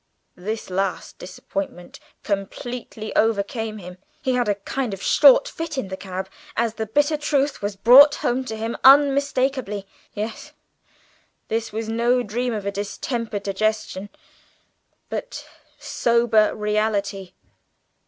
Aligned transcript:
This 0.35 0.71
last 0.71 1.19
disappointment 1.19 1.99
completely 2.23 3.15
overcame 3.15 3.77
him; 3.77 3.99
he 4.23 4.33
had 4.33 4.49
a 4.49 4.55
kind 4.55 4.95
of 4.95 5.03
short 5.03 5.47
fit 5.47 5.77
in 5.77 5.89
the 5.89 5.95
cab 5.95 6.27
as 6.57 6.73
the 6.73 6.87
bitter 6.87 7.15
truth 7.17 7.61
was 7.61 7.75
brought 7.75 8.15
home 8.15 8.43
to 8.45 8.57
him 8.57 8.75
unmistakably. 8.83 9.85
Yes, 10.15 10.53
this 11.49 11.71
was 11.71 11.87
no 11.87 12.23
dream 12.23 12.51
of 12.51 12.65
a 12.65 12.71
distempered 12.71 13.43
digestion, 13.43 14.09
but 15.09 15.47
sober 15.77 16.55
reality. 16.55 17.33